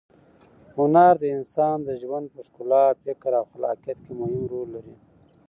هنر 0.77 1.13
د 1.21 1.23
انسان 1.37 1.77
د 1.87 1.89
ژوند 2.01 2.25
په 2.33 2.39
ښکلا، 2.47 2.85
فکر 3.03 3.31
او 3.39 3.45
خلاقیت 3.51 3.97
کې 4.05 4.13
مهم 4.19 4.41
رول 4.51 4.67
لري. 4.75 4.95